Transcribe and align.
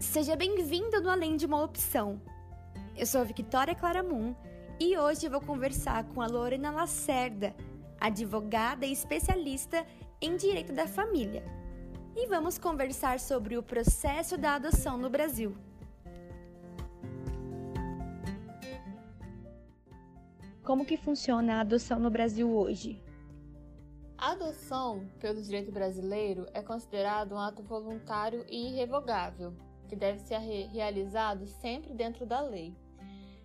Seja 0.00 0.34
bem-vindo 0.34 0.98
no 1.02 1.10
Além 1.10 1.36
de 1.36 1.44
uma 1.44 1.62
Opção. 1.62 2.18
Eu 2.96 3.04
sou 3.04 3.20
a 3.20 3.24
Victoria 3.24 3.74
Claramun 3.74 4.34
e 4.80 4.96
hoje 4.96 5.28
vou 5.28 5.42
conversar 5.42 6.04
com 6.04 6.22
a 6.22 6.26
Lorena 6.26 6.70
Lacerda, 6.70 7.54
advogada 8.00 8.86
e 8.86 8.92
especialista 8.92 9.86
em 10.18 10.38
direito 10.38 10.72
da 10.72 10.86
família. 10.86 11.44
E 12.16 12.26
vamos 12.26 12.58
conversar 12.58 13.20
sobre 13.20 13.58
o 13.58 13.62
processo 13.62 14.38
da 14.38 14.54
adoção 14.54 14.96
no 14.96 15.10
Brasil. 15.10 15.54
Como 20.64 20.86
que 20.86 20.96
funciona 20.96 21.56
a 21.56 21.60
adoção 21.60 21.98
no 21.98 22.10
Brasil 22.10 22.50
hoje? 22.50 23.04
A 24.16 24.32
adoção, 24.32 25.06
pelo 25.20 25.42
direito 25.42 25.70
brasileiro, 25.70 26.46
é 26.54 26.62
considerado 26.62 27.32
um 27.32 27.38
ato 27.38 27.62
voluntário 27.62 28.46
e 28.48 28.68
irrevogável, 28.68 29.54
que 29.90 29.96
deve 29.96 30.20
ser 30.20 30.38
realizado 30.38 31.46
sempre 31.46 31.92
dentro 31.92 32.24
da 32.24 32.40
lei. 32.40 32.74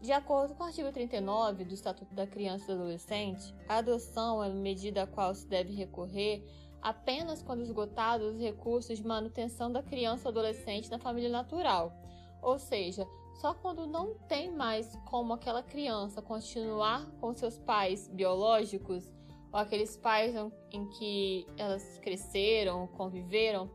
De 0.00 0.12
acordo 0.12 0.54
com 0.54 0.62
o 0.62 0.66
artigo 0.66 0.92
39 0.92 1.64
do 1.64 1.74
Estatuto 1.74 2.14
da 2.14 2.24
Criança 2.24 2.64
e 2.64 2.66
do 2.68 2.82
Adolescente, 2.82 3.52
a 3.68 3.78
adoção 3.78 4.42
é 4.42 4.48
medida 4.48 5.02
a 5.02 5.06
qual 5.08 5.34
se 5.34 5.48
deve 5.48 5.74
recorrer 5.74 6.44
apenas 6.80 7.42
quando 7.42 7.62
esgotados 7.62 8.34
os 8.34 8.40
recursos 8.40 8.96
de 8.96 9.04
manutenção 9.04 9.72
da 9.72 9.82
criança 9.82 10.28
ou 10.28 10.30
adolescente 10.30 10.88
na 10.88 11.00
família 11.00 11.28
natural, 11.28 11.92
ou 12.40 12.56
seja, 12.56 13.04
só 13.40 13.52
quando 13.52 13.88
não 13.88 14.14
tem 14.28 14.52
mais 14.52 14.96
como 15.04 15.32
aquela 15.32 15.64
criança 15.64 16.22
continuar 16.22 17.04
com 17.20 17.34
seus 17.34 17.58
pais 17.58 18.06
biológicos 18.06 19.10
ou 19.52 19.58
aqueles 19.58 19.96
pais 19.96 20.34
em 20.70 20.86
que 20.90 21.44
elas 21.56 21.98
cresceram, 21.98 22.86
conviveram, 22.86 23.68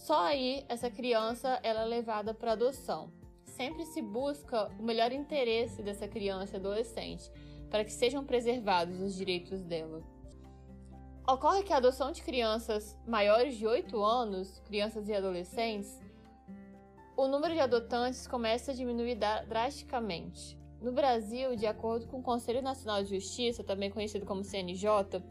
só 0.00 0.24
aí 0.24 0.64
essa 0.66 0.90
criança 0.90 1.60
ela 1.62 1.82
é 1.82 1.84
levada 1.84 2.32
para 2.32 2.52
adoção. 2.52 3.12
Sempre 3.44 3.84
se 3.84 4.00
busca 4.00 4.70
o 4.78 4.82
melhor 4.82 5.12
interesse 5.12 5.82
dessa 5.82 6.08
criança 6.08 6.56
e 6.56 6.58
adolescente, 6.58 7.30
para 7.68 7.84
que 7.84 7.92
sejam 7.92 8.24
preservados 8.24 8.98
os 8.98 9.14
direitos 9.14 9.62
dela. 9.62 10.02
Ocorre 11.28 11.62
que 11.62 11.72
a 11.74 11.76
adoção 11.76 12.12
de 12.12 12.22
crianças 12.22 12.96
maiores 13.06 13.56
de 13.56 13.66
8 13.66 14.02
anos, 14.02 14.58
crianças 14.60 15.06
e 15.06 15.14
adolescentes, 15.14 16.00
o 17.14 17.28
número 17.28 17.52
de 17.52 17.60
adotantes 17.60 18.26
começa 18.26 18.72
a 18.72 18.74
diminuir 18.74 19.18
drasticamente. 19.46 20.58
No 20.80 20.92
Brasil, 20.92 21.54
de 21.56 21.66
acordo 21.66 22.06
com 22.06 22.20
o 22.20 22.22
Conselho 22.22 22.62
Nacional 22.62 23.02
de 23.02 23.10
Justiça, 23.16 23.62
também 23.62 23.90
conhecido 23.90 24.24
como 24.24 24.42
CNJ, 24.42 25.22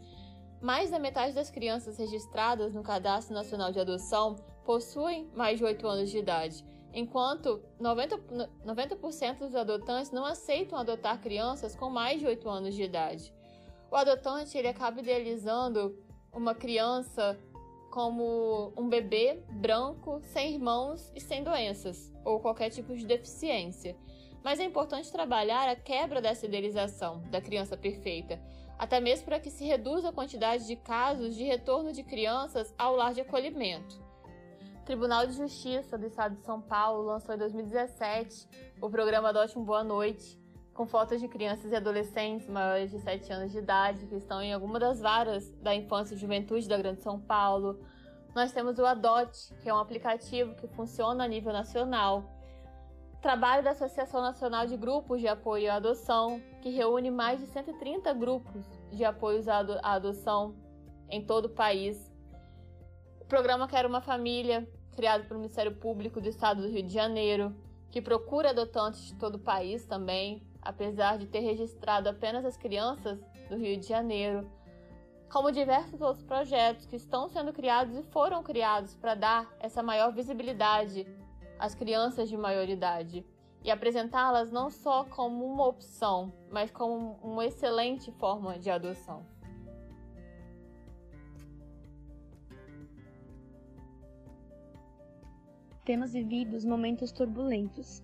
mais 0.62 0.92
da 0.92 1.00
metade 1.00 1.34
das 1.34 1.50
crianças 1.50 1.98
registradas 1.98 2.76
no 2.76 2.84
Cadastro 2.84 3.34
Nacional 3.34 3.72
de 3.72 3.80
Adoção 3.80 4.36
possuem 4.70 5.28
mais 5.34 5.58
de 5.58 5.66
8 5.66 5.88
anos 5.88 6.12
de 6.12 6.20
idade, 6.20 6.64
enquanto 6.94 7.60
90%, 7.82 8.50
90 8.64 8.96
dos 9.40 9.56
adotantes 9.56 10.12
não 10.12 10.24
aceitam 10.24 10.78
adotar 10.78 11.20
crianças 11.20 11.76
com 11.76 11.90
mais 11.90 12.20
de 12.20 12.28
8 12.28 12.48
anos 12.48 12.76
de 12.76 12.84
idade. 12.84 13.34
O 13.90 13.96
adotante 13.96 14.56
ele 14.56 14.68
acaba 14.68 15.00
idealizando 15.00 15.98
uma 16.32 16.54
criança 16.54 17.36
como 17.90 18.72
um 18.78 18.88
bebê 18.88 19.42
branco, 19.50 20.22
sem 20.22 20.54
irmãos 20.54 21.12
e 21.16 21.20
sem 21.20 21.44
doenças 21.44 22.14
ou 22.24 22.40
qualquer 22.40 22.70
tipo 22.70 22.96
de 22.96 23.08
deficiência. 23.08 23.98
Mas 24.44 24.60
é 24.60 24.66
importante 24.66 25.12
trabalhar 25.12 25.68
a 25.68 25.76
quebra 25.76 26.22
dessa 26.22 26.46
idealização 26.46 27.24
da 27.32 27.42
criança 27.42 27.76
perfeita, 27.76 28.40
até 28.78 29.00
mesmo 29.00 29.26
para 29.26 29.40
que 29.40 29.50
se 29.50 29.66
reduza 29.66 30.10
a 30.10 30.14
quantidade 30.14 30.68
de 30.68 30.76
casos 30.76 31.34
de 31.34 31.44
retorno 31.44 31.92
de 31.92 32.04
crianças 32.04 32.72
ao 32.78 32.96
lar 32.96 33.16
de 33.16 33.22
acolhimento. 33.22 34.09
Tribunal 34.90 35.28
de 35.28 35.34
Justiça 35.34 36.00
do 36.00 36.08
Estado 36.08 36.36
de 36.36 36.42
São 36.42 36.60
Paulo 36.60 37.04
lançou 37.04 37.36
em 37.36 37.38
2017 37.38 38.48
o 38.82 38.90
programa 38.90 39.30
Adote 39.30 39.56
um 39.56 39.64
Boa 39.64 39.84
Noite, 39.84 40.36
com 40.74 40.88
fotos 40.88 41.22
de 41.22 41.28
crianças 41.28 41.72
e 41.72 41.76
adolescentes 41.76 42.48
maiores 42.48 42.90
de 42.90 43.00
7 43.00 43.32
anos 43.32 43.52
de 43.52 43.60
idade 43.60 44.08
que 44.08 44.16
estão 44.16 44.42
em 44.42 44.52
alguma 44.52 44.80
das 44.80 45.00
varas 45.00 45.48
da 45.62 45.76
infância 45.76 46.16
e 46.16 46.18
juventude 46.18 46.68
da 46.68 46.76
Grande 46.76 47.04
São 47.04 47.20
Paulo. 47.20 47.80
Nós 48.34 48.52
temos 48.52 48.80
o 48.80 48.86
Adote, 48.88 49.54
que 49.62 49.70
é 49.70 49.74
um 49.76 49.78
aplicativo 49.78 50.56
que 50.56 50.68
funciona 50.70 51.24
a 51.24 51.28
nível 51.28 51.54
nacional 51.54 52.24
Trabalho 53.22 53.64
da 53.64 53.72
Associação 53.72 54.24
Nacional 54.24 54.66
de 54.66 54.76
Grupos 54.76 55.22
de 55.22 55.28
Apoio 55.28 55.72
à 55.72 55.76
Adoção, 55.76 56.42
que 56.64 56.72
reúne 56.72 57.12
mais 57.12 57.40
de 57.40 57.46
130 57.46 58.12
grupos 58.16 58.66
de 58.92 59.06
apoios 59.06 59.48
à 59.48 59.60
adoção 59.84 60.56
em 61.08 61.24
todo 61.24 61.46
o 61.46 61.50
país. 61.50 62.12
O 63.22 63.26
programa 63.26 63.68
Quero 63.68 63.88
uma 63.88 64.02
Família, 64.02 64.68
criado 65.00 65.26
pelo 65.26 65.40
Ministério 65.40 65.74
Público 65.74 66.20
do 66.20 66.28
Estado 66.28 66.62
do 66.62 66.68
Rio 66.68 66.84
de 66.84 66.94
Janeiro, 66.94 67.56
que 67.90 68.02
procura 68.02 68.50
adotantes 68.50 69.06
de 69.06 69.16
todo 69.16 69.36
o 69.36 69.40
país 69.40 69.86
também, 69.86 70.44
apesar 70.62 71.18
de 71.18 71.26
ter 71.26 71.40
registrado 71.40 72.10
apenas 72.10 72.44
as 72.44 72.58
crianças 72.58 73.18
do 73.50 73.56
Rio 73.56 73.80
de 73.80 73.88
Janeiro, 73.88 74.46
como 75.30 75.54
diversos 75.54 76.02
outros 76.02 76.22
projetos 76.26 76.86
que 76.86 76.98
estão 76.98 77.30
sendo 77.30 77.54
criados 77.54 77.96
e 77.96 78.04
foram 78.12 78.44
criados 78.44 78.94
para 78.94 79.16
dar 79.16 79.56
essa 79.62 79.82
maior 79.82 80.12
visibilidade 80.12 81.08
as 81.58 81.74
crianças 81.74 82.28
de 82.28 82.36
maioridade 82.36 83.26
e 83.64 83.72
apresentá-las 83.72 84.52
não 84.52 84.70
só 84.70 85.06
como 85.06 85.46
uma 85.46 85.66
opção, 85.66 86.34
mas 86.52 86.72
como 86.72 87.20
uma 87.24 87.46
excelente 87.46 88.12
forma 88.14 88.60
de 88.60 88.70
adoção. 88.70 89.26
Temos 95.90 96.14
vivido 96.14 96.56
momentos 96.68 97.12
turbulentos 97.12 98.04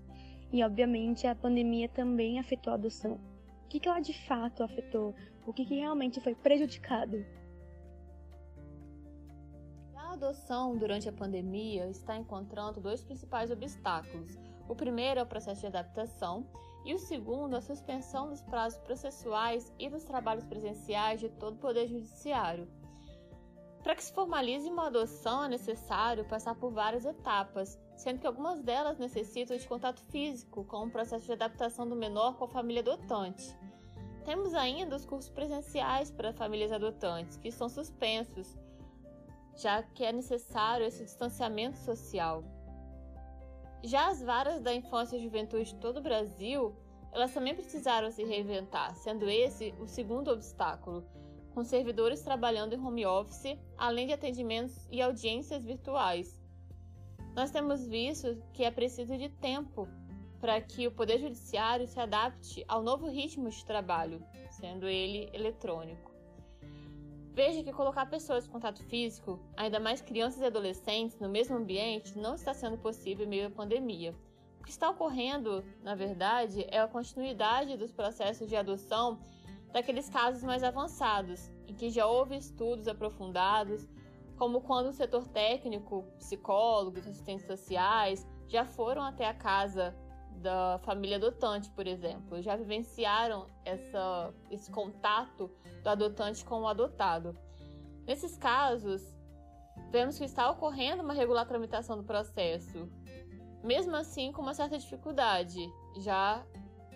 e, 0.51 0.63
obviamente, 0.63 1.27
a 1.27 1.35
pandemia 1.35 1.87
também 1.87 2.39
afetou 2.39 2.71
a 2.73 2.77
adoção. 2.77 3.19
O 3.63 3.67
que, 3.69 3.79
que 3.79 3.87
ela 3.87 3.99
de 3.99 4.11
fato 4.25 4.63
afetou? 4.63 5.13
O 5.45 5.53
que, 5.53 5.63
que 5.63 5.75
realmente 5.75 6.19
foi 6.19 6.33
prejudicado? 6.33 7.23
adoção 9.95 10.75
durante 10.75 11.07
a 11.07 11.13
pandemia 11.13 11.87
está 11.87 12.17
encontrando 12.17 12.81
dois 12.81 13.03
principais 13.03 13.51
obstáculos. 13.51 14.35
O 14.67 14.73
primeiro 14.73 15.19
é 15.19 15.23
o 15.23 15.27
processo 15.27 15.61
de 15.61 15.67
adaptação 15.67 16.47
e 16.83 16.95
o 16.95 16.97
segundo 16.97 17.55
a 17.55 17.61
suspensão 17.61 18.27
dos 18.29 18.41
prazos 18.41 18.79
processuais 18.79 19.71
e 19.77 19.91
dos 19.91 20.03
trabalhos 20.03 20.45
presenciais 20.45 21.19
de 21.19 21.29
todo 21.29 21.53
o 21.53 21.59
Poder 21.59 21.87
Judiciário. 21.87 22.67
Para 23.85 23.93
que 23.93 24.03
se 24.03 24.11
formalize 24.11 24.67
uma 24.67 24.87
adoção 24.87 25.43
é 25.43 25.47
necessário 25.47 26.25
passar 26.25 26.55
por 26.55 26.71
várias 26.71 27.05
etapas, 27.05 27.79
sendo 27.95 28.19
que 28.19 28.25
algumas 28.25 28.59
delas 28.63 28.97
necessitam 28.97 29.55
de 29.55 29.67
contato 29.67 30.01
físico, 30.05 30.63
com 30.63 30.87
o 30.87 30.89
processo 30.89 31.23
de 31.23 31.33
adaptação 31.33 31.87
do 31.87 31.95
menor 31.95 32.35
com 32.35 32.45
a 32.45 32.47
família 32.47 32.81
adotante. 32.81 33.55
Temos 34.23 34.55
ainda 34.55 34.95
os 34.95 35.05
cursos 35.05 35.29
presenciais 35.29 36.09
para 36.09 36.33
famílias 36.33 36.71
adotantes, 36.71 37.37
que 37.37 37.49
estão 37.49 37.69
suspensos, 37.69 38.57
já 39.55 39.83
que 39.83 40.03
é 40.03 40.11
necessário 40.11 40.87
esse 40.87 41.03
distanciamento 41.03 41.77
social. 41.77 42.43
Já 43.83 44.07
as 44.07 44.19
varas 44.19 44.61
da 44.61 44.73
infância 44.73 45.15
e 45.15 45.23
juventude 45.23 45.65
de 45.65 45.75
todo 45.75 45.97
o 45.97 46.01
Brasil, 46.01 46.75
elas 47.11 47.31
também 47.31 47.53
precisaram 47.53 48.09
se 48.09 48.23
reinventar, 48.23 48.95
sendo 48.95 49.29
esse 49.29 49.75
o 49.79 49.85
segundo 49.85 50.31
obstáculo, 50.31 51.05
com 51.55 51.63
servidores 51.63 52.21
trabalhando 52.21 52.73
em 52.73 52.85
home 52.85 53.05
office, 53.05 53.57
além 53.77 54.07
de 54.07 54.13
atendimentos 54.13 54.85
e 54.91 55.01
audiências 55.01 55.63
virtuais. 55.63 56.37
Nós 57.33 57.49
temos 57.49 57.87
visto 57.87 58.37
que 58.51 58.65
é 58.65 58.69
preciso 58.69 59.17
de 59.17 59.29
tempo 59.29 59.87
para 60.41 60.59
que 60.59 60.85
o 60.85 60.91
Poder 60.91 61.17
Judiciário 61.17 61.87
se 61.87 61.97
adapte 61.97 62.65
ao 62.67 62.83
novo 62.83 63.07
ritmo 63.07 63.49
de 63.49 63.63
trabalho, 63.63 64.21
sendo 64.51 64.85
ele 64.85 65.29
eletrônico. 65.33 66.11
Veja 67.33 67.63
que 67.63 67.71
colocar 67.71 68.05
pessoas 68.05 68.45
em 68.45 68.49
contato 68.49 68.83
físico, 68.83 69.39
ainda 69.55 69.79
mais 69.79 70.01
crianças 70.01 70.41
e 70.41 70.45
adolescentes, 70.45 71.19
no 71.19 71.29
mesmo 71.29 71.55
ambiente 71.55 72.17
não 72.17 72.35
está 72.35 72.53
sendo 72.53 72.77
possível 72.77 73.25
em 73.25 73.29
meio 73.29 73.47
à 73.47 73.49
pandemia. 73.49 74.13
O 74.59 74.63
que 74.65 74.71
está 74.71 74.89
ocorrendo, 74.89 75.63
na 75.81 75.95
verdade, 75.95 76.65
é 76.69 76.79
a 76.79 76.87
continuidade 76.87 77.77
dos 77.77 77.91
processos 77.91 78.49
de 78.49 78.57
adoção 78.57 79.19
daqueles 79.75 80.07
casos 80.07 80.41
mais 80.41 80.63
avançados, 80.63 81.51
em 81.67 81.73
que 81.73 81.89
já 81.89 82.07
houve 82.07 82.37
estudos 82.37 82.87
aprofundados, 82.87 83.85
como 84.37 84.61
quando 84.61 84.87
o 84.87 84.93
setor 84.93 85.27
técnico, 85.27 86.05
psicólogos, 86.17 87.05
assistentes 87.05 87.45
sociais 87.45 88.25
já 88.47 88.63
foram 88.63 89.01
até 89.01 89.27
a 89.27 89.33
casa 89.33 89.93
da 90.37 90.79
família 90.83 91.17
adotante, 91.17 91.69
por 91.71 91.87
exemplo, 91.87 92.41
já 92.41 92.55
vivenciaram 92.55 93.47
essa, 93.65 94.33
esse 94.49 94.71
contato 94.71 95.51
do 95.83 95.89
adotante 95.89 96.45
com 96.45 96.61
o 96.61 96.67
adotado. 96.69 97.37
Nesses 98.07 98.37
casos, 98.37 99.03
vemos 99.91 100.17
que 100.17 100.23
está 100.23 100.49
ocorrendo 100.49 101.03
uma 101.03 101.13
regular 101.13 101.45
tramitação 101.45 101.97
do 101.97 102.03
processo, 102.05 102.89
mesmo 103.61 103.93
assim 103.93 104.31
com 104.31 104.41
uma 104.41 104.53
certa 104.53 104.77
dificuldade, 104.77 105.59
já 105.97 106.45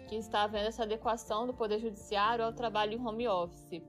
que 0.10 0.16
está 0.16 0.42
havendo 0.42 0.68
essa 0.68 0.82
adequação 0.82 1.46
do 1.46 1.54
Poder 1.54 1.78
Judiciário 1.78 2.44
ao 2.44 2.52
trabalho 2.52 2.94
em 2.94 3.08
home 3.08 3.28
office. 3.28 3.84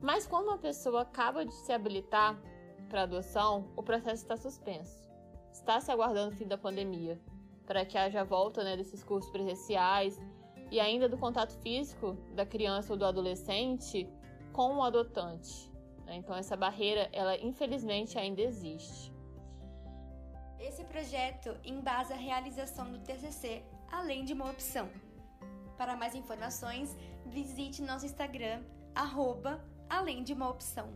Mas 0.00 0.26
quando 0.26 0.46
uma 0.46 0.56
pessoa 0.56 1.02
acaba 1.02 1.44
de 1.44 1.52
se 1.52 1.70
habilitar 1.70 2.40
para 2.88 3.02
adoção, 3.02 3.70
o 3.76 3.82
processo 3.82 4.22
está 4.22 4.36
suspenso. 4.38 4.98
está 5.52 5.78
se 5.78 5.92
aguardando 5.92 6.32
o 6.32 6.36
fim 6.36 6.48
da 6.48 6.56
pandemia, 6.56 7.20
para 7.66 7.84
que 7.84 7.98
haja 7.98 8.24
volta 8.24 8.64
né, 8.64 8.78
desses 8.78 9.04
cursos 9.04 9.30
presenciais 9.30 10.18
e 10.70 10.80
ainda 10.80 11.06
do 11.06 11.18
contato 11.18 11.52
físico 11.58 12.14
da 12.34 12.46
criança 12.46 12.94
ou 12.94 12.98
do 12.98 13.04
adolescente 13.04 14.08
com 14.54 14.76
o 14.76 14.82
adotante. 14.82 15.70
Né? 16.06 16.16
Então 16.16 16.34
essa 16.34 16.56
barreira, 16.56 17.10
ela 17.12 17.36
infelizmente 17.36 18.18
ainda 18.18 18.40
existe. 18.40 19.12
Esse 20.58 20.82
projeto 20.84 21.54
embasa 21.62 22.14
a 22.14 22.16
realização 22.16 22.90
do 22.90 23.00
TCC, 23.00 23.62
além 23.92 24.24
de 24.24 24.32
uma 24.32 24.50
opção. 24.50 24.88
Para 25.80 25.96
mais 25.96 26.14
informações, 26.14 26.94
visite 27.24 27.80
nosso 27.80 28.04
Instagram, 28.04 28.62
arroba, 28.94 29.64
além 29.88 30.22
de 30.22 30.34
uma 30.34 30.46
opção. 30.46 30.92